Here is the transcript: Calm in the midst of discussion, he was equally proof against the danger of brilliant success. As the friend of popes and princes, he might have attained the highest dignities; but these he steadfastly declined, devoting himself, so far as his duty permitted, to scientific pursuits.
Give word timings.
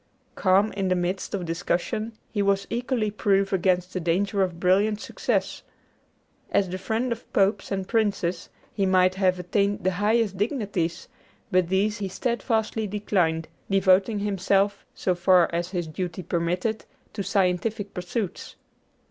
Calm 0.33 0.71
in 0.71 0.87
the 0.87 0.95
midst 0.95 1.35
of 1.35 1.45
discussion, 1.45 2.13
he 2.31 2.41
was 2.41 2.65
equally 2.71 3.11
proof 3.11 3.53
against 3.53 3.93
the 3.93 3.99
danger 3.99 4.41
of 4.41 4.59
brilliant 4.59 4.99
success. 4.99 5.61
As 6.49 6.67
the 6.69 6.79
friend 6.79 7.11
of 7.11 7.31
popes 7.33 7.71
and 7.71 7.87
princes, 7.87 8.49
he 8.73 8.87
might 8.87 9.13
have 9.13 9.37
attained 9.37 9.83
the 9.83 9.91
highest 9.91 10.37
dignities; 10.37 11.07
but 11.51 11.67
these 11.69 11.99
he 11.99 12.07
steadfastly 12.07 12.87
declined, 12.87 13.47
devoting 13.69 14.17
himself, 14.17 14.87
so 14.95 15.13
far 15.13 15.47
as 15.53 15.69
his 15.69 15.85
duty 15.85 16.23
permitted, 16.23 16.85
to 17.13 17.21
scientific 17.21 17.93
pursuits. 17.93 18.55